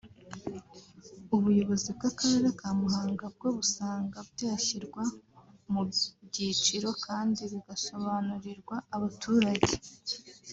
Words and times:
ubuyobozi 1.35 1.89
bw’Akarere 1.97 2.49
ka 2.59 2.69
Muhanga 2.79 3.25
bwo 3.35 3.47
busanga 3.57 4.17
byashyirwa 4.31 5.03
mu 5.71 5.81
byiciro 6.27 6.89
kandi 7.05 7.41
bigasobanurirwa 7.51 8.75
abaturage 8.95 9.73